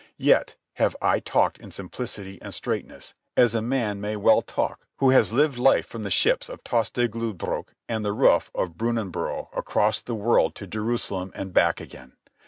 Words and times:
Yet 0.17 0.55
have 0.77 0.95
I 0.99 1.19
talked 1.19 1.59
in 1.59 1.69
simplicity 1.69 2.41
and 2.41 2.55
straightness, 2.55 3.13
as 3.37 3.53
a 3.53 3.61
man 3.61 4.01
may 4.01 4.15
well 4.15 4.41
talk 4.41 4.87
who 4.97 5.11
has 5.11 5.31
lived 5.31 5.59
life 5.59 5.85
from 5.85 6.01
the 6.01 6.09
ships 6.09 6.49
of 6.49 6.63
Tostig 6.63 7.11
Lodbrog 7.13 7.67
and 7.87 8.03
the 8.03 8.11
roof 8.11 8.49
of 8.55 8.77
Brunanbuhr 8.79 9.55
across 9.55 10.01
the 10.01 10.15
world 10.15 10.55
to 10.55 10.65
Jerusalem 10.65 11.31
and 11.35 11.53
back 11.53 11.79
again. 11.79 12.13